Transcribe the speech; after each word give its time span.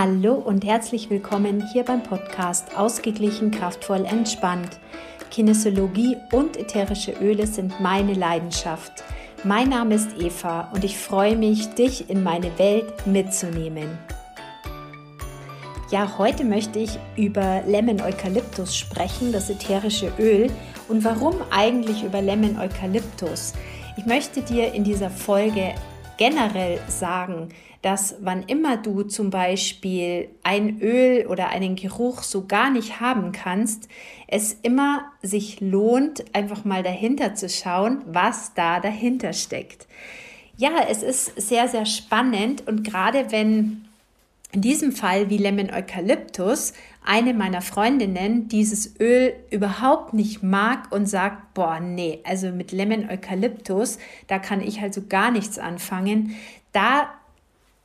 Hallo 0.00 0.34
und 0.34 0.64
herzlich 0.64 1.10
willkommen 1.10 1.68
hier 1.72 1.82
beim 1.82 2.04
Podcast 2.04 2.78
Ausgeglichen, 2.78 3.50
kraftvoll, 3.50 4.04
entspannt. 4.04 4.78
Kinesiologie 5.32 6.16
und 6.30 6.56
ätherische 6.56 7.10
Öle 7.20 7.48
sind 7.48 7.80
meine 7.80 8.14
Leidenschaft. 8.14 8.92
Mein 9.42 9.70
Name 9.70 9.96
ist 9.96 10.10
Eva 10.16 10.70
und 10.72 10.84
ich 10.84 10.96
freue 10.96 11.36
mich, 11.36 11.70
dich 11.70 12.08
in 12.08 12.22
meine 12.22 12.56
Welt 12.60 13.08
mitzunehmen. 13.08 13.98
Ja, 15.90 16.16
heute 16.16 16.44
möchte 16.44 16.78
ich 16.78 16.96
über 17.16 17.62
Lemon 17.66 18.00
Eukalyptus 18.00 18.76
sprechen, 18.76 19.32
das 19.32 19.50
ätherische 19.50 20.12
Öl 20.20 20.48
und 20.86 21.02
warum 21.02 21.34
eigentlich 21.50 22.04
über 22.04 22.22
Lemon 22.22 22.56
Eukalyptus. 22.56 23.52
Ich 23.96 24.06
möchte 24.06 24.42
dir 24.42 24.72
in 24.74 24.84
dieser 24.84 25.10
Folge 25.10 25.74
generell 26.18 26.78
sagen, 26.88 27.48
dass 27.80 28.16
wann 28.20 28.42
immer 28.42 28.76
du 28.76 29.02
zum 29.04 29.30
Beispiel 29.30 30.28
ein 30.42 30.80
Öl 30.80 31.26
oder 31.26 31.48
einen 31.48 31.76
Geruch 31.76 32.22
so 32.22 32.46
gar 32.46 32.70
nicht 32.70 33.00
haben 33.00 33.32
kannst, 33.32 33.88
es 34.26 34.52
immer 34.52 35.10
sich 35.22 35.60
lohnt, 35.60 36.24
einfach 36.34 36.64
mal 36.64 36.82
dahinter 36.82 37.34
zu 37.34 37.48
schauen, 37.48 38.02
was 38.06 38.52
da 38.54 38.80
dahinter 38.80 39.32
steckt. 39.32 39.86
Ja, 40.56 40.72
es 40.88 41.02
ist 41.02 41.40
sehr, 41.40 41.68
sehr 41.68 41.86
spannend 41.86 42.66
und 42.66 42.82
gerade 42.82 43.30
wenn 43.30 43.87
in 44.52 44.62
diesem 44.62 44.92
Fall 44.92 45.28
wie 45.28 45.36
Lemon 45.36 45.70
Eukalyptus 45.70 46.72
eine 47.04 47.34
meiner 47.34 47.62
Freundinnen 47.62 48.48
dieses 48.48 48.98
Öl 49.00 49.34
überhaupt 49.50 50.14
nicht 50.14 50.42
mag 50.42 50.92
und 50.92 51.06
sagt, 51.06 51.54
boah, 51.54 51.80
nee, 51.80 52.20
also 52.24 52.50
mit 52.50 52.72
Lemon 52.72 53.08
Eukalyptus, 53.08 53.98
da 54.26 54.38
kann 54.38 54.60
ich 54.60 54.80
also 54.80 55.02
gar 55.08 55.30
nichts 55.30 55.58
anfangen. 55.58 56.36
Da 56.72 57.08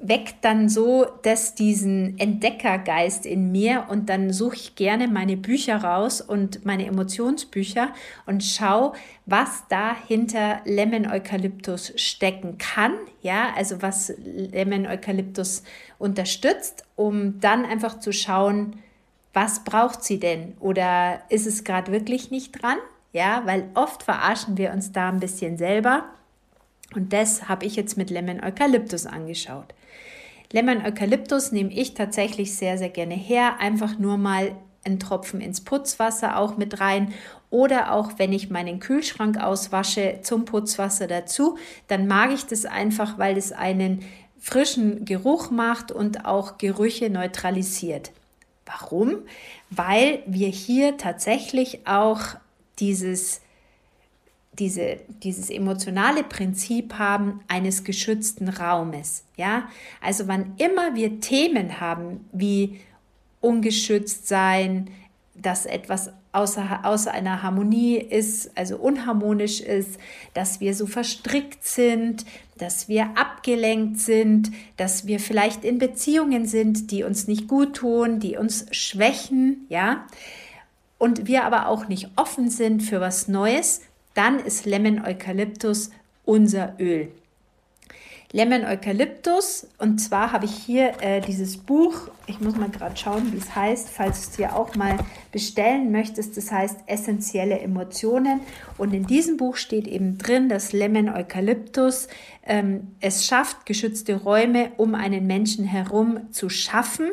weckt 0.04 0.44
dann 0.44 0.68
so 0.68 1.06
dass 1.24 1.56
diesen 1.56 2.20
Entdeckergeist 2.20 3.26
in 3.26 3.52
mir 3.52 3.86
und 3.90 4.10
dann 4.10 4.34
suche 4.34 4.56
ich 4.56 4.76
gerne 4.76 5.08
meine 5.08 5.38
Bücher 5.38 5.78
raus 5.78 6.20
und 6.20 6.66
meine 6.66 6.86
Emotionsbücher 6.86 7.90
und 8.26 8.44
schaue, 8.44 8.94
was 9.26 9.64
da 9.70 9.96
hinter 10.08 10.60
Lemon 10.66 11.10
Eukalyptus 11.10 11.94
stecken 11.96 12.58
kann, 12.58 12.94
ja, 13.22 13.54
also 13.56 13.82
was 13.82 14.14
Lemon 14.18 14.86
Eukalyptus 14.86 15.64
unterstützt, 15.98 16.84
um 16.96 17.40
dann 17.40 17.66
einfach 17.66 18.00
zu 18.00 18.12
schauen, 18.12 18.76
was 19.34 19.64
braucht 19.64 20.04
sie 20.04 20.20
denn 20.20 20.54
oder 20.60 21.22
ist 21.30 21.48
es 21.48 21.64
gerade 21.64 21.92
wirklich 21.92 22.30
nicht 22.30 22.62
dran? 22.62 22.78
Ja, 23.14 23.44
weil 23.46 23.70
oft 23.74 24.04
verarschen 24.04 24.58
wir 24.58 24.74
uns 24.74 24.92
da 24.92 25.10
ein 25.10 25.20
bisschen 25.20 25.58
selber. 25.58 26.06
Und 26.96 27.14
das 27.14 27.48
habe 27.50 27.66
ich 27.66 27.76
jetzt 27.76 27.98
mit 27.98 28.10
Lemon 28.10 28.44
Eukalyptus 28.44 29.06
angeschaut. 29.06 29.74
Lemon 30.52 30.86
Eukalyptus 30.86 31.52
nehme 31.52 31.74
ich 31.74 31.94
tatsächlich 31.94 32.56
sehr, 32.56 32.78
sehr 32.78 32.90
gerne 32.90 33.16
her. 33.16 33.60
Einfach 33.60 33.98
nur 33.98 34.18
mal 34.18 34.56
einen 34.86 35.00
Tropfen 35.00 35.42
ins 35.42 35.62
Putzwasser 35.62 36.38
auch 36.38 36.58
mit 36.58 36.80
rein 36.80 37.14
oder 37.50 37.94
auch 37.94 38.14
wenn 38.18 38.34
ich 38.34 38.50
meinen 38.50 38.80
Kühlschrank 38.80 39.40
auswasche 39.40 40.20
zum 40.22 40.46
Putzwasser 40.46 41.08
dazu, 41.08 41.58
dann 41.88 42.08
mag 42.08 42.32
ich 42.34 42.46
das 42.46 42.66
einfach, 42.66 43.18
weil 43.18 43.38
es 43.38 43.52
einen 43.52 44.04
frischen 44.40 45.06
Geruch 45.06 45.52
macht 45.52 45.92
und 45.92 46.26
auch 46.26 46.58
Gerüche 46.58 47.10
neutralisiert. 47.10 48.12
Warum? 48.66 49.20
Weil 49.70 50.22
wir 50.26 50.50
hier 50.50 50.98
tatsächlich 50.98 51.88
auch 51.88 52.22
dieses 52.80 53.42
diese, 54.60 54.98
dieses 55.24 55.50
emotionale 55.50 56.24
Prinzip 56.24 56.94
haben 57.00 57.42
eines 57.48 57.84
geschützten 57.84 58.50
Raumes. 58.50 59.24
Ja, 59.36 59.68
also 60.02 60.28
wann 60.28 60.54
immer 60.58 60.96
wir 60.96 61.20
Themen 61.20 61.80
haben 61.80 62.26
wie 62.32 62.80
ungeschützt 63.42 64.28
sein, 64.28 64.90
dass 65.36 65.66
etwas 65.66 66.12
außer, 66.32 66.82
außer 66.84 67.12
einer 67.12 67.44
Harmonie 67.44 67.98
ist, 67.98 68.56
also 68.58 68.78
unharmonisch 68.78 69.62
ist, 69.62 70.00
dass 70.34 70.60
wir 70.60 70.74
so 70.74 70.88
verstrickt 70.88 71.66
sind, 71.66 72.26
dass 72.58 72.88
wir 72.88 73.18
abgelenkt 73.18 74.00
sind, 74.00 74.52
dass 74.78 75.08
wir 75.08 75.20
vielleicht 75.20 75.66
in 75.66 75.80
Beziehungen 75.80 76.46
sind, 76.46 76.92
die 76.92 77.04
uns 77.04 77.28
nicht 77.28 77.48
gut 77.48 77.76
tun, 77.76 78.20
die 78.20 78.38
uns 78.38 78.66
schwächen, 78.72 79.66
ja, 79.70 80.06
und 80.98 81.28
wir 81.28 81.44
aber 81.44 81.68
auch 81.68 81.88
nicht 81.88 82.10
offen 82.16 82.50
sind 82.50 82.82
für 82.82 83.02
was 83.02 83.28
Neues, 83.28 83.82
dann 84.14 84.40
ist 84.40 84.66
Lemon 84.66 85.04
Eukalyptus 85.06 85.92
unser 86.26 86.76
Öl. 86.80 87.10
Lemon 88.36 88.66
Eukalyptus 88.66 89.68
und 89.78 90.00
zwar 90.00 90.32
habe 90.32 90.46
ich 90.46 90.56
hier 90.56 90.94
äh, 91.02 91.22
dieses 91.22 91.56
Buch, 91.56 92.10
ich 92.26 92.40
muss 92.40 92.56
mal 92.56 92.70
gerade 92.72 92.98
schauen, 92.98 93.32
wie 93.32 93.38
es 93.38 93.56
heißt, 93.56 93.90
falls 93.90 94.22
du 94.22 94.28
es 94.28 94.38
dir 94.38 94.56
auch 94.56 94.74
mal 94.74 94.98
bestellen 95.32 95.92
möchtest, 95.92 96.36
das 96.36 96.52
heißt 96.52 96.80
Essentielle 96.88 97.60
Emotionen. 97.60 98.40
Und 98.80 98.92
in 98.96 99.06
diesem 99.06 99.38
Buch 99.38 99.56
steht 99.56 99.88
eben 99.88 100.18
drin, 100.18 100.50
dass 100.50 100.74
Lemon 100.74 101.10
Eukalyptus 101.10 102.08
ähm, 102.44 102.96
es 103.02 103.28
schafft, 103.28 103.68
geschützte 103.68 104.16
Räume 104.16 104.72
um 104.78 104.96
einen 104.96 105.28
Menschen 105.28 105.66
herum 105.66 106.32
zu 106.32 106.50
schaffen 106.50 107.12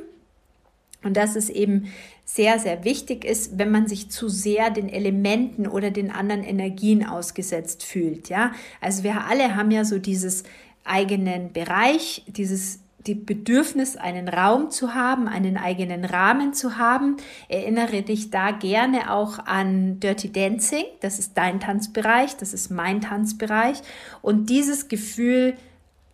und 1.03 1.17
dass 1.17 1.37
es 1.37 1.49
eben 1.49 1.93
sehr, 2.25 2.59
sehr 2.59 2.85
wichtig 2.85 3.25
ist, 3.25 3.59
wenn 3.59 3.71
man 3.71 3.89
sich 3.89 4.11
zu 4.11 4.29
sehr 4.29 4.71
den 4.71 4.89
Elementen 4.89 5.67
oder 5.67 5.91
den 5.91 6.11
anderen 6.11 6.45
Energien 6.45 7.05
ausgesetzt 7.05 7.83
fühlt. 7.85 8.29
Ja, 8.29 8.53
also 8.81 9.03
wir 9.03 9.25
alle 9.25 9.57
haben 9.57 9.71
ja 9.71 9.85
so 9.85 9.99
dieses 9.99 10.45
eigenen 10.85 11.53
Bereich, 11.53 12.25
dieses 12.27 12.81
die 13.07 13.15
Bedürfnis, 13.15 13.97
einen 13.97 14.29
Raum 14.29 14.71
zu 14.71 14.95
haben, 14.95 15.27
einen 15.27 15.57
eigenen 15.57 16.05
Rahmen 16.05 16.53
zu 16.53 16.77
haben. 16.77 17.17
Erinnere 17.49 18.03
dich 18.03 18.31
da 18.31 18.51
gerne 18.51 19.11
auch 19.11 19.39
an 19.39 20.01
Dirty 20.01 20.31
Dancing. 20.31 20.85
Das 21.01 21.19
ist 21.19 21.37
dein 21.37 21.61
Tanzbereich, 21.61 22.37
das 22.37 22.53
ist 22.53 22.71
mein 22.71 23.01
Tanzbereich. 23.01 23.79
Und 24.21 24.51
dieses 24.51 24.89
Gefühl, 24.89 25.55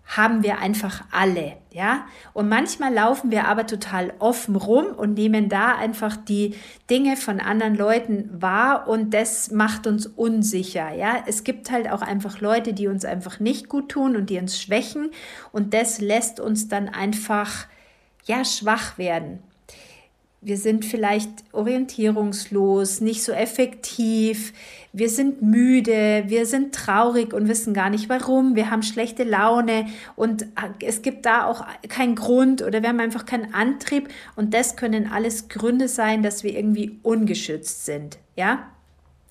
haben 0.06 0.44
wir 0.44 0.58
einfach 0.58 1.04
alle, 1.10 1.56
ja? 1.70 2.06
Und 2.32 2.48
manchmal 2.48 2.94
laufen 2.94 3.30
wir 3.32 3.48
aber 3.48 3.66
total 3.66 4.14
offen 4.20 4.54
rum 4.54 4.86
und 4.86 5.14
nehmen 5.14 5.48
da 5.48 5.74
einfach 5.74 6.16
die 6.16 6.54
Dinge 6.88 7.16
von 7.16 7.40
anderen 7.40 7.76
Leuten 7.76 8.30
wahr 8.40 8.88
und 8.88 9.12
das 9.12 9.50
macht 9.50 9.86
uns 9.86 10.06
unsicher, 10.06 10.94
ja? 10.94 11.24
Es 11.26 11.42
gibt 11.42 11.70
halt 11.72 11.90
auch 11.90 12.02
einfach 12.02 12.40
Leute, 12.40 12.72
die 12.72 12.86
uns 12.86 13.04
einfach 13.04 13.40
nicht 13.40 13.68
gut 13.68 13.88
tun 13.88 14.14
und 14.14 14.30
die 14.30 14.38
uns 14.38 14.60
schwächen 14.60 15.10
und 15.50 15.74
das 15.74 16.00
lässt 16.00 16.38
uns 16.38 16.68
dann 16.68 16.88
einfach 16.88 17.66
ja 18.26 18.44
schwach 18.44 18.98
werden 18.98 19.40
wir 20.40 20.56
sind 20.56 20.84
vielleicht 20.84 21.30
orientierungslos, 21.52 23.00
nicht 23.00 23.22
so 23.22 23.32
effektiv, 23.32 24.52
wir 24.92 25.08
sind 25.08 25.42
müde, 25.42 26.24
wir 26.26 26.46
sind 26.46 26.74
traurig 26.74 27.32
und 27.32 27.48
wissen 27.48 27.74
gar 27.74 27.90
nicht 27.90 28.08
warum, 28.08 28.54
wir 28.54 28.70
haben 28.70 28.82
schlechte 28.82 29.24
Laune 29.24 29.86
und 30.14 30.46
es 30.80 31.02
gibt 31.02 31.26
da 31.26 31.46
auch 31.46 31.64
keinen 31.88 32.14
Grund 32.14 32.62
oder 32.62 32.82
wir 32.82 32.90
haben 32.90 33.00
einfach 33.00 33.26
keinen 33.26 33.54
Antrieb 33.54 34.08
und 34.36 34.54
das 34.54 34.76
können 34.76 35.10
alles 35.10 35.48
Gründe 35.48 35.88
sein, 35.88 36.22
dass 36.22 36.44
wir 36.44 36.56
irgendwie 36.56 36.98
ungeschützt 37.02 37.84
sind, 37.84 38.18
ja? 38.36 38.70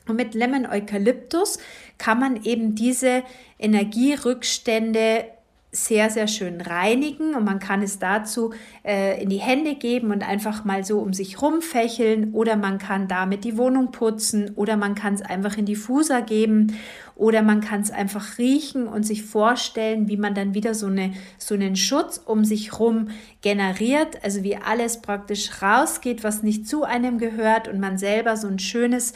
Und 0.07 0.17
mit 0.17 0.35
Lemon 0.35 0.67
Eukalyptus 0.67 1.57
kann 1.97 2.19
man 2.19 2.43
eben 2.43 2.75
diese 2.75 3.23
Energierückstände 3.57 5.25
sehr, 5.75 6.09
sehr 6.09 6.27
schön 6.27 6.61
reinigen 6.61 7.35
und 7.35 7.43
man 7.43 7.59
kann 7.59 7.81
es 7.81 7.99
dazu 7.99 8.53
äh, 8.83 9.21
in 9.21 9.29
die 9.29 9.37
Hände 9.37 9.75
geben 9.75 10.11
und 10.11 10.27
einfach 10.27 10.63
mal 10.63 10.85
so 10.85 10.99
um 10.99 11.13
sich 11.13 11.41
rumfächeln 11.41 12.33
oder 12.33 12.55
man 12.55 12.77
kann 12.77 13.07
damit 13.07 13.43
die 13.43 13.57
Wohnung 13.57 13.91
putzen 13.91 14.51
oder 14.55 14.77
man 14.77 14.95
kann 14.95 15.15
es 15.15 15.21
einfach 15.21 15.57
in 15.57 15.65
die 15.65 15.75
Fuser 15.75 16.21
geben 16.21 16.77
oder 17.15 17.41
man 17.41 17.59
kann 17.59 17.81
es 17.81 17.91
einfach 17.91 18.37
riechen 18.37 18.87
und 18.87 19.03
sich 19.03 19.23
vorstellen, 19.23 20.07
wie 20.07 20.17
man 20.17 20.33
dann 20.33 20.53
wieder 20.53 20.73
so, 20.73 20.87
eine, 20.87 21.13
so 21.37 21.55
einen 21.55 21.75
Schutz 21.75 22.21
um 22.25 22.45
sich 22.45 22.79
rum 22.79 23.09
generiert, 23.41 24.23
also 24.23 24.43
wie 24.43 24.55
alles 24.55 25.01
praktisch 25.01 25.61
rausgeht, 25.61 26.23
was 26.23 26.41
nicht 26.41 26.67
zu 26.67 26.83
einem 26.83 27.17
gehört 27.17 27.67
und 27.67 27.79
man 27.79 27.97
selber 27.97 28.37
so 28.37 28.47
ein 28.47 28.59
schönes, 28.59 29.13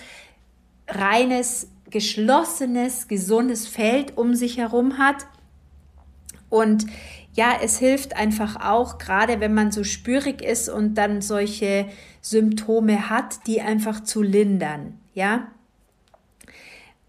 reines, 0.89 1.69
geschlossenes, 1.89 3.07
gesundes 3.07 3.67
Feld 3.67 4.17
um 4.17 4.35
sich 4.35 4.57
herum 4.57 4.97
hat 4.97 5.25
und 6.49 6.85
ja, 7.33 7.53
es 7.61 7.79
hilft 7.79 8.15
einfach 8.15 8.57
auch, 8.65 8.97
gerade 8.97 9.39
wenn 9.39 9.53
man 9.53 9.71
so 9.71 9.83
spürig 9.83 10.41
ist 10.41 10.67
und 10.69 10.95
dann 10.95 11.21
solche 11.21 11.87
Symptome 12.21 13.09
hat, 13.09 13.47
die 13.47 13.61
einfach 13.61 14.03
zu 14.03 14.21
lindern. 14.23 14.99
Ja, 15.13 15.47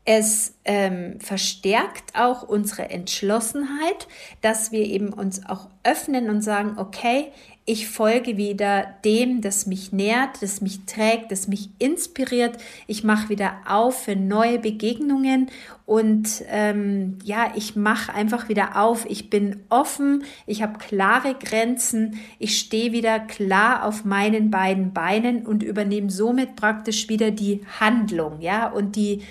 Es 0.04 0.54
ähm, 0.64 1.20
verstärkt 1.20 2.18
auch 2.18 2.42
unsere 2.42 2.90
Entschlossenheit, 2.90 4.08
dass 4.40 4.72
wir 4.72 4.80
eben 4.84 5.12
uns 5.12 5.46
auch 5.46 5.68
öffnen 5.84 6.30
und 6.30 6.42
sagen, 6.42 6.78
okay, 6.78 7.32
ich 7.66 7.88
folge 7.88 8.36
wieder 8.36 8.86
dem, 9.04 9.42
das 9.42 9.66
mich 9.66 9.92
nährt, 9.92 10.42
das 10.42 10.60
mich 10.60 10.86
trägt, 10.86 11.30
das 11.30 11.46
mich 11.46 11.68
inspiriert. 11.78 12.56
Ich 12.86 13.04
mache 13.04 13.28
wieder 13.28 13.58
auf 13.68 14.04
für 14.04 14.16
neue 14.16 14.58
Begegnungen 14.58 15.50
und 15.86 16.42
ähm, 16.48 17.18
ja, 17.22 17.52
ich 17.54 17.76
mache 17.76 18.14
einfach 18.14 18.48
wieder 18.48 18.80
auf. 18.80 19.06
Ich 19.08 19.30
bin 19.30 19.60
offen, 19.68 20.24
ich 20.46 20.62
habe 20.62 20.78
klare 20.78 21.34
Grenzen, 21.34 22.18
ich 22.38 22.58
stehe 22.58 22.92
wieder 22.92 23.20
klar 23.20 23.84
auf 23.84 24.04
meinen 24.04 24.50
beiden 24.50 24.92
Beinen 24.92 25.46
und 25.46 25.62
übernehme 25.62 26.10
somit 26.10 26.56
praktisch 26.56 27.08
wieder 27.08 27.30
die 27.30 27.60
Handlung, 27.78 28.40
ja, 28.40 28.68
und 28.68 28.96
die 28.96 29.22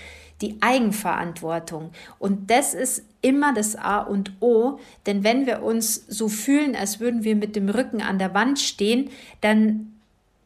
die 0.42 0.58
Eigenverantwortung. 0.62 1.92
Und 2.18 2.50
das 2.50 2.74
ist 2.74 3.04
immer 3.22 3.54
das 3.54 3.76
A 3.76 4.00
und 4.00 4.34
O, 4.40 4.80
denn 5.06 5.24
wenn 5.24 5.46
wir 5.46 5.64
uns 5.64 6.06
so 6.08 6.30
fühlen, 6.30 6.76
als 6.76 7.00
würden 7.00 7.24
wir 7.24 7.36
mit 7.36 7.56
dem 7.56 7.70
Rücken 7.70 8.02
an 8.02 8.20
der 8.20 8.34
Wand 8.34 8.60
stehen, 8.60 9.10
dann, 9.42 9.94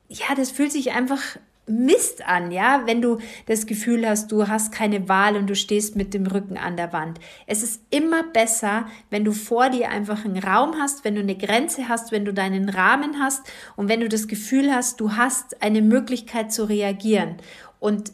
ja, 0.09 0.35
das 0.35 0.51
fühlt 0.51 0.71
sich 0.71 0.91
einfach 0.91 1.21
Mist 1.65 2.27
an, 2.27 2.51
ja, 2.51 2.83
wenn 2.85 3.01
du 3.01 3.19
das 3.45 3.67
Gefühl 3.67 4.05
hast, 4.07 4.33
du 4.33 4.49
hast 4.49 4.73
keine 4.73 5.07
Wahl 5.07 5.37
und 5.37 5.49
du 5.49 5.55
stehst 5.55 5.95
mit 5.95 6.13
dem 6.13 6.27
Rücken 6.27 6.57
an 6.57 6.75
der 6.75 6.91
Wand. 6.91 7.21
Es 7.47 7.63
ist 7.63 7.81
immer 7.89 8.23
besser, 8.23 8.85
wenn 9.09 9.23
du 9.23 9.31
vor 9.31 9.69
dir 9.69 9.89
einfach 9.89 10.25
einen 10.25 10.43
Raum 10.43 10.75
hast, 10.77 11.05
wenn 11.05 11.15
du 11.15 11.21
eine 11.21 11.37
Grenze 11.37 11.87
hast, 11.87 12.11
wenn 12.11 12.25
du 12.25 12.33
deinen 12.33 12.67
Rahmen 12.67 13.17
hast 13.21 13.49
und 13.77 13.87
wenn 13.87 14.01
du 14.01 14.09
das 14.09 14.27
Gefühl 14.27 14.73
hast, 14.73 14.99
du 14.99 15.15
hast 15.15 15.61
eine 15.61 15.81
Möglichkeit 15.81 16.51
zu 16.51 16.67
reagieren. 16.67 17.37
Und 17.79 18.11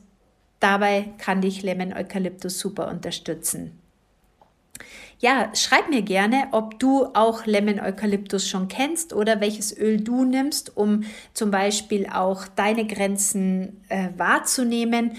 Dabei 0.59 1.09
kann 1.17 1.41
dich 1.41 1.63
Lemon 1.63 1.93
Eukalyptus 1.93 2.59
super 2.59 2.89
unterstützen. 2.89 3.79
Ja, 5.21 5.51
schreib 5.53 5.89
mir 5.89 6.01
gerne, 6.01 6.47
ob 6.51 6.79
du 6.79 7.07
auch 7.13 7.45
Lemon 7.45 7.81
Eukalyptus 7.81 8.47
schon 8.47 8.69
kennst 8.69 9.11
oder 9.13 9.41
welches 9.41 9.77
Öl 9.77 9.99
du 9.99 10.23
nimmst, 10.23 10.77
um 10.77 11.03
zum 11.33 11.51
Beispiel 11.51 12.07
auch 12.07 12.47
deine 12.47 12.87
Grenzen 12.87 13.83
äh, 13.89 14.09
wahrzunehmen. 14.15 15.17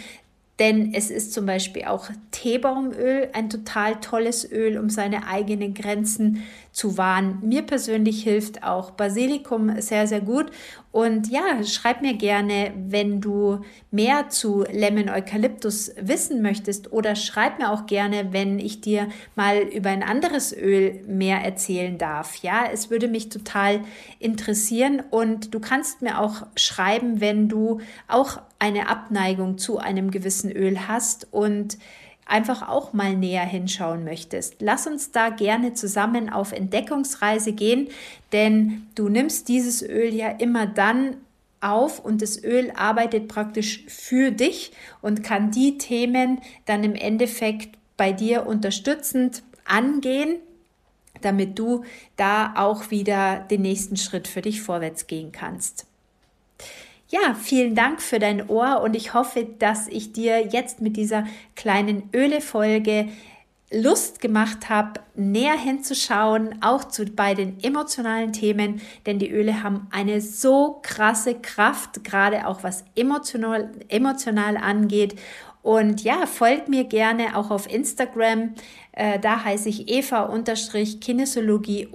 Denn 0.58 0.92
es 0.92 1.10
ist 1.10 1.32
zum 1.32 1.46
Beispiel 1.46 1.84
auch 1.84 2.08
Teebaumöl 2.32 3.30
ein 3.32 3.48
total 3.48 3.98
tolles 4.00 4.50
Öl, 4.50 4.78
um 4.78 4.90
seine 4.90 5.26
eigenen 5.26 5.72
Grenzen 5.72 6.42
zu 6.72 6.96
wahren. 6.98 7.38
Mir 7.42 7.62
persönlich 7.62 8.22
hilft 8.22 8.62
auch 8.62 8.90
Basilikum 8.90 9.80
sehr, 9.80 10.06
sehr 10.06 10.20
gut. 10.20 10.50
Und 10.92 11.30
ja, 11.30 11.62
schreib 11.62 12.02
mir 12.02 12.14
gerne, 12.14 12.72
wenn 12.76 13.20
du 13.20 13.60
mehr 13.92 14.28
zu 14.28 14.64
Lemon 14.72 15.08
Eukalyptus 15.08 15.92
wissen 16.00 16.42
möchtest. 16.42 16.92
Oder 16.92 17.14
schreib 17.14 17.60
mir 17.60 17.70
auch 17.70 17.86
gerne, 17.86 18.32
wenn 18.32 18.58
ich 18.58 18.80
dir 18.80 19.08
mal 19.36 19.58
über 19.58 19.90
ein 19.90 20.02
anderes 20.02 20.52
Öl 20.52 21.00
mehr 21.06 21.38
erzählen 21.44 21.96
darf. 21.96 22.36
Ja, 22.36 22.64
es 22.72 22.90
würde 22.90 23.06
mich 23.06 23.28
total 23.28 23.82
interessieren. 24.18 25.00
Und 25.10 25.54
du 25.54 25.60
kannst 25.60 26.02
mir 26.02 26.18
auch 26.18 26.46
schreiben, 26.56 27.20
wenn 27.20 27.48
du 27.48 27.80
auch 28.08 28.42
eine 28.58 28.88
Abneigung 28.88 29.58
zu 29.58 29.78
einem 29.78 30.10
gewissen 30.10 30.50
Öl 30.50 30.88
hast. 30.88 31.28
Und 31.30 31.78
einfach 32.26 32.68
auch 32.68 32.92
mal 32.92 33.16
näher 33.16 33.44
hinschauen 33.44 34.04
möchtest. 34.04 34.56
Lass 34.60 34.86
uns 34.86 35.10
da 35.10 35.30
gerne 35.30 35.74
zusammen 35.74 36.30
auf 36.30 36.52
Entdeckungsreise 36.52 37.52
gehen, 37.52 37.88
denn 38.32 38.86
du 38.94 39.08
nimmst 39.08 39.48
dieses 39.48 39.82
Öl 39.82 40.14
ja 40.14 40.28
immer 40.28 40.66
dann 40.66 41.16
auf 41.60 42.02
und 42.04 42.22
das 42.22 42.42
Öl 42.42 42.72
arbeitet 42.74 43.28
praktisch 43.28 43.84
für 43.88 44.30
dich 44.30 44.72
und 45.02 45.22
kann 45.22 45.50
die 45.50 45.78
Themen 45.78 46.40
dann 46.64 46.84
im 46.84 46.94
Endeffekt 46.94 47.76
bei 47.96 48.12
dir 48.12 48.46
unterstützend 48.46 49.42
angehen, 49.64 50.36
damit 51.20 51.58
du 51.58 51.84
da 52.16 52.54
auch 52.56 52.90
wieder 52.90 53.40
den 53.40 53.62
nächsten 53.62 53.96
Schritt 53.96 54.26
für 54.26 54.40
dich 54.40 54.62
vorwärts 54.62 55.06
gehen 55.06 55.32
kannst. 55.32 55.86
Ja, 57.12 57.34
vielen 57.34 57.74
Dank 57.74 58.00
für 58.00 58.20
dein 58.20 58.48
Ohr 58.48 58.82
und 58.82 58.94
ich 58.94 59.14
hoffe, 59.14 59.44
dass 59.58 59.88
ich 59.88 60.12
dir 60.12 60.46
jetzt 60.46 60.80
mit 60.80 60.96
dieser 60.96 61.24
kleinen 61.56 62.08
Öle-Folge 62.14 63.08
Lust 63.72 64.20
gemacht 64.20 64.68
habe, 64.68 65.00
näher 65.16 65.58
hinzuschauen, 65.58 66.62
auch 66.62 66.84
zu, 66.84 67.06
bei 67.06 67.34
den 67.34 67.58
emotionalen 67.64 68.32
Themen, 68.32 68.80
denn 69.06 69.18
die 69.18 69.28
Öle 69.28 69.64
haben 69.64 69.88
eine 69.90 70.20
so 70.20 70.78
krasse 70.82 71.34
Kraft, 71.34 72.04
gerade 72.04 72.46
auch 72.46 72.62
was 72.62 72.84
emotional, 72.94 73.72
emotional 73.88 74.56
angeht. 74.56 75.16
Und 75.62 76.04
ja, 76.04 76.26
folgt 76.26 76.68
mir 76.68 76.84
gerne 76.84 77.36
auch 77.36 77.50
auf 77.50 77.68
Instagram. 77.68 78.54
Äh, 78.92 79.18
da 79.18 79.44
heiße 79.44 79.68
ich 79.68 79.88
Eva-Kinesiologie- 79.88 81.88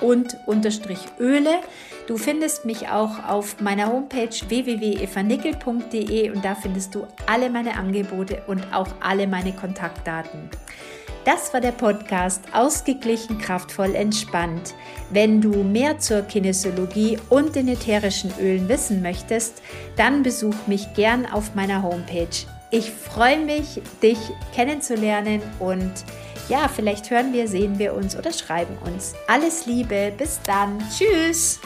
und 0.00 0.36
unterstrich 0.46 1.00
Öle. 1.18 1.60
Du 2.06 2.16
findest 2.16 2.64
mich 2.64 2.88
auch 2.88 3.24
auf 3.28 3.60
meiner 3.60 3.88
Homepage 3.92 4.30
www.evanickel.de 4.48 6.30
und 6.30 6.44
da 6.44 6.54
findest 6.54 6.94
du 6.94 7.06
alle 7.26 7.50
meine 7.50 7.76
Angebote 7.76 8.42
und 8.46 8.72
auch 8.72 8.88
alle 9.00 9.26
meine 9.26 9.52
Kontaktdaten. 9.52 10.50
Das 11.26 11.52
war 11.52 11.60
der 11.60 11.72
Podcast 11.72 12.44
Ausgeglichen, 12.52 13.38
kraftvoll, 13.38 13.96
entspannt. 13.96 14.74
Wenn 15.10 15.40
du 15.40 15.64
mehr 15.64 15.98
zur 15.98 16.22
Kinesiologie 16.22 17.18
und 17.30 17.56
den 17.56 17.66
ätherischen 17.66 18.32
Ölen 18.38 18.68
wissen 18.68 19.02
möchtest, 19.02 19.60
dann 19.96 20.22
besuch 20.22 20.54
mich 20.68 20.94
gern 20.94 21.26
auf 21.26 21.56
meiner 21.56 21.82
Homepage. 21.82 22.46
Ich 22.70 22.92
freue 22.92 23.38
mich, 23.38 23.82
dich 24.00 24.18
kennenzulernen 24.54 25.42
und 25.58 25.92
ja, 26.48 26.68
vielleicht 26.68 27.10
hören 27.10 27.32
wir, 27.32 27.48
sehen 27.48 27.78
wir 27.78 27.94
uns 27.94 28.16
oder 28.16 28.32
schreiben 28.32 28.76
uns. 28.84 29.14
Alles 29.26 29.66
Liebe, 29.66 30.12
bis 30.16 30.40
dann. 30.42 30.78
Tschüss. 30.96 31.60